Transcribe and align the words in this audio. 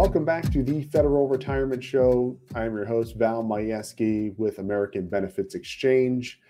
Welcome 0.00 0.24
back 0.24 0.50
to 0.52 0.62
the 0.62 0.84
Federal 0.84 1.28
Retirement 1.28 1.84
Show. 1.84 2.34
I'm 2.54 2.74
your 2.74 2.86
host, 2.86 3.16
Val 3.16 3.44
Majewski 3.44 4.34
with 4.38 4.58
American 4.58 5.06
Benefits 5.06 5.54
Exchange. 5.54 6.40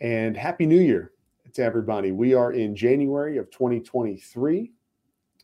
And 0.00 0.36
Happy 0.36 0.66
New 0.66 0.80
Year 0.80 1.12
to 1.52 1.62
everybody. 1.62 2.10
We 2.10 2.34
are 2.34 2.52
in 2.52 2.74
January 2.74 3.38
of 3.38 3.52
2023. 3.52 4.72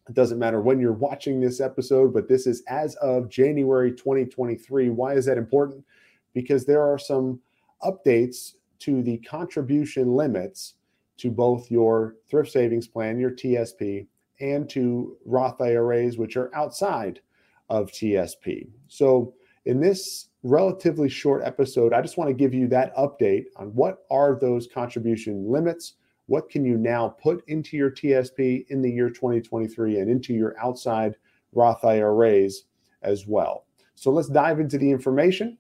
It 0.09 0.15
doesn't 0.15 0.41
matter 0.41 0.61
when 0.61 0.81
you're 0.81 0.95
watching 0.95 1.41
this 1.41 1.61
episode, 1.61 2.13
but 2.13 2.27
this 2.29 2.49
is 2.49 2.65
as 2.67 2.97
of 2.97 3.29
January 3.29 3.93
2023. 3.93 4.91
Why 4.91 5.15
is 5.15 5.25
that 5.27 5.39
important? 5.39 5.85
Because 6.33 6.67
there 6.67 6.83
are 6.83 6.99
some 6.99 7.41
updates 7.85 8.55
to 8.81 9.01
the 9.01 9.19
contribution 9.19 10.17
limits 10.17 10.75
to 11.19 11.31
both 11.31 11.71
your 11.71 12.17
thrift 12.29 12.51
savings 12.51 12.89
plan, 12.89 13.21
your 13.21 13.31
TSP, 13.31 14.09
and 14.41 14.69
to 14.71 15.17
Roth 15.25 15.61
IRAs, 15.61 16.19
which 16.19 16.37
are 16.37 16.53
outside 16.53 17.21
of 17.69 17.91
TSP. 17.91 18.69
So, 18.89 19.35
in 19.67 19.81
this 19.81 20.29
relatively 20.43 21.09
short 21.09 21.43
episode, 21.43 21.95
I 21.95 22.03
just 22.03 22.19
want 22.19 22.29
to 22.29 22.35
give 22.35 22.53
you 22.53 22.69
that 22.69 22.95
update 22.97 23.47
on 23.57 23.75
what 23.75 24.05
are 24.11 24.39
those 24.39 24.67
contribution 24.67 25.51
limits, 25.51 25.95
what 26.27 26.51
can 26.51 26.65
you 26.65 26.77
now 26.77 27.09
put 27.09 27.43
into 27.49 27.77
your 27.77 27.91
TSP 27.91 28.67
in 28.69 28.83
the 28.83 28.91
year 28.91 29.09
2023 29.09 30.01
and 30.01 30.11
into 30.11 30.35
your 30.35 30.55
outside 30.59 31.17
Roth 31.53 31.85
IRAs 31.85 32.65
as 33.03 33.27
well. 33.27 33.65
So 33.95 34.11
let's 34.11 34.29
dive 34.29 34.61
into 34.61 34.77
the 34.77 34.91
information 34.91 35.57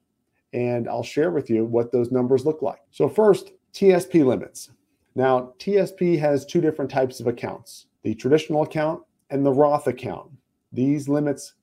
and 0.53 0.89
I'll 0.89 1.03
share 1.03 1.31
with 1.31 1.51
you 1.51 1.65
what 1.65 1.93
those 1.93 2.13
numbers 2.13 2.45
look 2.47 2.63
like. 2.63 2.81
So, 2.91 3.09
first, 3.09 3.53
TSP 3.73 4.25
limits. 4.25 4.71
Now, 5.17 5.53
TSP 5.59 6.19
has 6.19 6.45
two 6.45 6.61
different 6.61 6.91
types 6.91 7.21
of 7.21 7.27
accounts 7.27 7.87
the 8.03 8.15
traditional 8.15 8.63
account 8.63 9.03
and 9.31 9.45
the 9.45 9.53
Roth 9.53 9.87
account. 9.87 10.31
These 10.73 11.09
limits 11.09 11.55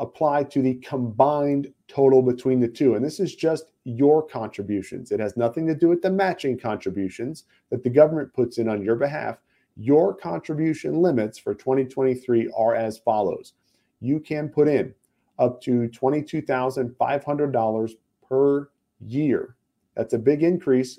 apply 0.00 0.44
to 0.44 0.62
the 0.62 0.74
combined 0.76 1.72
total 1.86 2.22
between 2.22 2.58
the 2.58 2.68
two. 2.68 2.94
And 2.94 3.04
this 3.04 3.20
is 3.20 3.36
just 3.36 3.66
your 3.84 4.26
contributions. 4.26 5.12
It 5.12 5.20
has 5.20 5.36
nothing 5.36 5.66
to 5.68 5.74
do 5.74 5.88
with 5.88 6.02
the 6.02 6.10
matching 6.10 6.58
contributions 6.58 7.44
that 7.70 7.84
the 7.84 7.90
government 7.90 8.34
puts 8.34 8.58
in 8.58 8.68
on 8.68 8.82
your 8.82 8.96
behalf. 8.96 9.38
Your 9.76 10.14
contribution 10.14 11.00
limits 11.00 11.38
for 11.38 11.54
2023 11.54 12.50
are 12.56 12.74
as 12.74 12.98
follows 12.98 13.52
you 14.00 14.18
can 14.18 14.48
put 14.48 14.66
in 14.66 14.92
up 15.38 15.60
to 15.62 15.88
$22,500 15.88 17.92
per 18.28 18.68
year. 19.00 19.54
That's 19.94 20.14
a 20.14 20.18
big 20.18 20.42
increase, 20.42 20.98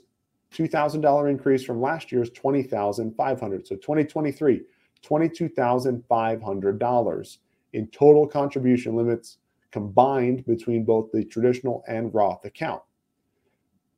$2,000 0.53 1.29
increase 1.29 1.63
from 1.63 1.81
last 1.81 2.09
year's 2.11 2.29
20,500. 2.31 3.67
So 3.67 3.75
2023, 3.75 4.61
$22,500 5.03 7.37
in 7.73 7.87
total 7.87 8.27
contribution 8.27 8.95
limits 8.95 9.37
combined 9.71 10.45
between 10.45 10.83
both 10.83 11.11
the 11.11 11.23
traditional 11.23 11.83
and 11.87 12.13
Roth 12.13 12.45
account. 12.45 12.81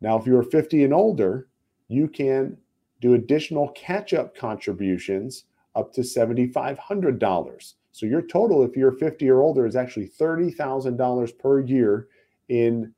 Now, 0.02 0.18
if 0.18 0.26
you're 0.26 0.44
50 0.44 0.84
and 0.84 0.94
older, 0.94 1.48
you 1.88 2.08
can 2.08 2.58
do 3.02 3.16
additional 3.16 3.70
catch 3.70 4.14
up 4.14 4.36
contributions 4.36 5.46
up 5.76 5.94
to 5.94 6.02
$7,500. 6.02 7.74
So 7.92 8.06
your 8.06 8.22
total, 8.22 8.64
if 8.64 8.76
you're 8.76 8.92
50 8.92 9.30
or 9.30 9.42
older, 9.42 9.66
is 9.66 9.76
actually 9.76 10.10
$30,000 10.10 11.40
per 11.40 11.60
year 11.62 12.08
in 12.50 12.94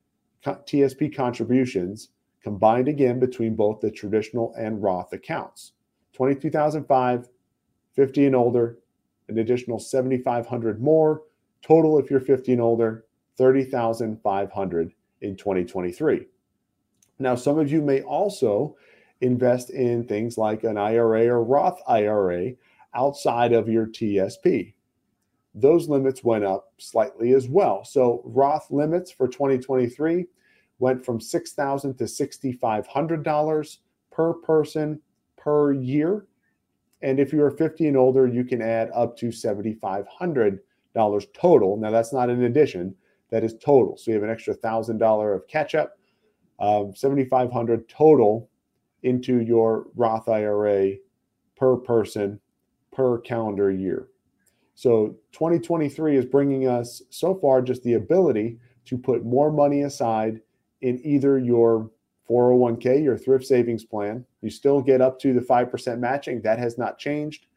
TSP 0.45 1.15
contributions 1.15 2.09
combined 2.43 2.87
again 2.87 3.19
between 3.19 3.55
both 3.55 3.81
the 3.81 3.89
traditional 3.89 4.53
and 4.57 4.81
Roth 4.81 5.13
accounts. 5.13 5.73
22,005, 6.13 7.27
50 7.95 8.25
and 8.25 8.35
older, 8.35 8.77
an 9.27 9.39
additional 9.39 9.79
7,500 9.79 10.81
more. 10.81 11.23
Total, 11.61 11.97
if 11.99 12.09
you're 12.09 12.19
50 12.19 12.53
and 12.53 12.61
older, 12.61 13.05
30,500 13.37 14.93
in 15.21 15.35
2023. 15.35 16.25
Now, 17.19 17.35
some 17.35 17.57
of 17.57 17.71
you 17.71 17.81
may 17.81 18.01
also 18.01 18.75
invest 19.21 19.69
in 19.69 20.05
things 20.05 20.37
like 20.37 20.63
an 20.63 20.77
IRA 20.77 21.27
or 21.27 21.43
Roth 21.43 21.81
IRA 21.87 22.51
outside 22.93 23.53
of 23.53 23.69
your 23.69 23.87
TSP. 23.87 24.73
Those 25.53 25.87
limits 25.87 26.23
went 26.23 26.43
up 26.43 26.73
slightly 26.77 27.33
as 27.33 27.47
well. 27.47 27.85
So, 27.85 28.21
Roth 28.25 28.69
limits 28.69 29.11
for 29.11 29.27
2023 29.27 30.25
went 30.79 31.05
from 31.05 31.21
6,000 31.21 31.97
to 31.97 32.03
$6,500 32.03 33.77
per 34.11 34.33
person 34.33 35.01
per 35.37 35.71
year. 35.71 36.25
And 37.05 37.19
if 37.19 37.31
you're 37.31 37.51
50 37.51 37.87
and 37.87 37.95
older, 37.95 38.25
you 38.25 38.43
can 38.43 38.63
add 38.63 38.89
up 38.91 39.15
to 39.17 39.27
$7,500 39.27 41.33
total. 41.35 41.77
Now, 41.77 41.91
that's 41.91 42.11
not 42.11 42.31
an 42.31 42.45
addition, 42.45 42.95
that 43.29 43.43
is 43.43 43.53
total. 43.63 43.95
So 43.95 44.09
you 44.09 44.15
have 44.15 44.23
an 44.23 44.31
extra 44.31 44.57
$1,000 44.57 45.35
of 45.35 45.47
catch 45.47 45.75
up, 45.75 45.99
um, 46.59 46.95
7,500 46.95 47.87
total 47.87 48.49
into 49.03 49.41
your 49.41 49.85
Roth 49.95 50.27
IRA 50.27 50.95
per 51.55 51.77
person 51.77 52.39
per 52.91 53.19
calendar 53.19 53.69
year. 53.69 54.07
So 54.73 55.15
2023 55.31 56.17
is 56.17 56.25
bringing 56.25 56.67
us 56.67 57.03
so 57.11 57.35
far 57.35 57.61
just 57.61 57.83
the 57.83 57.93
ability 57.93 58.57
to 58.85 58.97
put 58.97 59.23
more 59.23 59.51
money 59.51 59.83
aside 59.83 60.41
in 60.81 60.99
either 61.05 61.37
your 61.37 61.91
401k, 62.29 63.03
your 63.03 63.17
thrift 63.17 63.45
savings 63.45 63.83
plan. 63.83 64.25
You 64.41 64.49
still 64.49 64.81
get 64.81 65.01
up 65.01 65.19
to 65.19 65.33
the 65.33 65.41
5% 65.41 65.99
matching. 65.99 66.41
That 66.41 66.59
has 66.59 66.77
not 66.77 66.97
changed. 66.97 67.47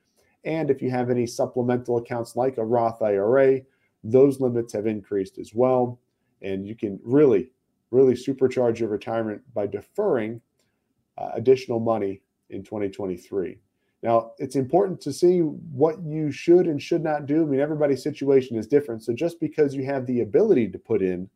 And 0.45 0.71
if 0.71 0.83
you 0.83 0.91
have 0.91 1.11
any 1.11 1.27
supplemental 1.27 1.99
accounts 1.99 2.37
like 2.37 2.59
a 2.59 2.65
Roth 2.65 3.03
IRA, 3.03 3.61
those 4.05 4.41
limits 4.41 4.73
have 4.73 4.87
increased 4.87 5.39
as 5.39 5.55
well. 5.55 5.99
And 6.43 6.67
you 6.67 6.77
can 6.77 7.01
really, 7.03 7.51
really 7.91 8.15
supercharge 8.15 8.79
your 8.79 8.89
retirement 8.89 9.43
by 9.55 9.67
deferring 9.67 10.41
uh, 11.17 11.31
additional 11.35 11.81
money 11.81 12.21
in 12.51 12.63
2023. 12.63 13.59
Now, 14.03 14.33
it's 14.39 14.55
important 14.55 15.01
to 15.01 15.13
see 15.13 15.41
what 15.41 16.01
you 16.03 16.31
should 16.31 16.67
and 16.67 16.81
should 16.81 17.03
not 17.03 17.27
do. 17.27 17.43
I 17.43 17.47
mean, 17.47 17.61
everybody's 17.61 18.03
situation 18.03 18.57
is 18.57 18.69
different. 18.69 19.03
So 19.03 19.13
just 19.13 19.41
because 19.41 19.75
you 19.75 19.85
have 19.87 20.07
the 20.07 20.21
ability 20.21 20.69
to 20.69 20.79
put 20.79 21.03
in 21.03 21.29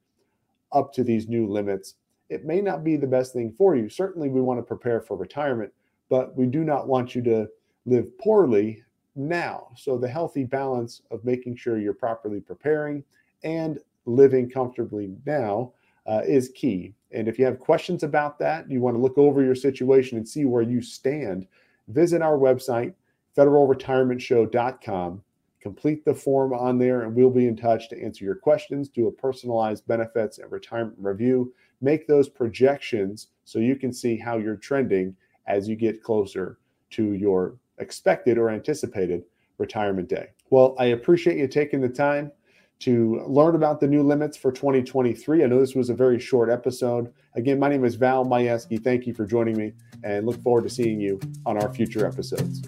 up 0.71 0.92
to 0.94 1.03
these 1.03 1.28
new 1.28 1.48
limits 1.48 1.97
it 2.32 2.44
may 2.44 2.60
not 2.60 2.82
be 2.82 2.97
the 2.97 3.06
best 3.06 3.32
thing 3.32 3.53
for 3.53 3.76
you. 3.76 3.88
Certainly, 3.88 4.31
we 4.31 4.41
want 4.41 4.59
to 4.59 4.62
prepare 4.62 5.00
for 5.00 5.16
retirement, 5.16 5.72
but 6.09 6.37
we 6.37 6.47
do 6.47 6.65
not 6.65 6.88
want 6.88 7.15
you 7.15 7.22
to 7.22 7.48
live 7.87 8.16
poorly 8.19 8.82
now. 9.15 9.69
So, 9.76 9.98
the 9.98 10.09
healthy 10.09 10.44
balance 10.44 11.03
of 11.10 11.25
making 11.25 11.56
sure 11.56 11.78
you're 11.78 11.92
properly 11.92 12.41
preparing 12.41 13.04
and 13.44 13.78
living 14.06 14.48
comfortably 14.50 15.15
now 15.26 15.72
uh, 16.06 16.22
is 16.26 16.50
key. 16.54 16.94
And 17.12 17.28
if 17.28 17.38
you 17.38 17.44
have 17.44 17.60
questions 17.60 18.03
about 18.03 18.38
that, 18.38 18.71
you 18.71 18.81
want 18.81 18.97
to 18.97 19.03
look 19.03 19.19
over 19.19 19.42
your 19.42 19.54
situation 19.54 20.16
and 20.16 20.28
see 20.28 20.44
where 20.44 20.62
you 20.62 20.81
stand, 20.81 21.47
visit 21.88 22.22
our 22.22 22.38
website, 22.38 22.94
federalretirementshow.com. 23.37 25.22
Complete 25.60 26.04
the 26.04 26.15
form 26.15 26.53
on 26.53 26.76
there, 26.76 27.03
and 27.03 27.15
we'll 27.15 27.31
be 27.31 27.47
in 27.47 27.56
touch 27.56 27.88
to 27.88 28.03
answer 28.03 28.25
your 28.25 28.34
questions, 28.34 28.88
do 28.88 29.06
a 29.06 29.12
personalized 29.12 29.87
benefits 29.87 30.38
and 30.38 30.50
retirement 30.50 30.97
review, 30.98 31.54
make 31.82 32.06
those 32.06 32.28
projections 32.28 33.28
so 33.44 33.59
you 33.59 33.76
can 33.76 33.93
see 33.93 34.16
how 34.16 34.38
you're 34.38 34.56
trending 34.56 35.16
as 35.47 35.69
you 35.69 35.76
get 35.76 36.03
closer 36.03 36.59
to 36.91 37.12
your 37.15 37.56
expected 37.78 38.38
or 38.38 38.50
anticipated 38.50 39.25
retirement 39.59 40.09
day. 40.09 40.28
Well, 40.50 40.75
I 40.78 40.87
appreciate 40.87 41.38
you 41.38 41.48
taking 41.48 41.81
the 41.81 41.88
time 41.88 42.31
to 42.81 43.22
learn 43.26 43.54
about 43.54 43.81
the 43.81 43.87
new 43.87 44.03
limits 44.03 44.37
for 44.37 44.50
2023. 44.50 45.44
I 45.44 45.47
know 45.47 45.60
this 45.60 45.75
was 45.75 45.88
a 45.88 45.94
very 45.94 46.19
short 46.19 46.50
episode. 46.50 47.12
Again, 47.37 47.59
my 47.59 47.69
name 47.69 47.84
is 47.84 47.94
Val 47.94 48.25
Majewski. 48.25 48.82
Thank 48.82 49.06
you 49.06 49.15
for 49.15 49.25
joining 49.25 49.56
me 49.56 49.72
and 50.03 50.27
look 50.27 50.42
forward 50.42 50.65
to 50.65 50.71
seeing 50.71 51.01
you 51.01 51.21
on 51.47 51.62
our 51.62 51.72
future 51.72 52.06
episodes. 52.06 52.62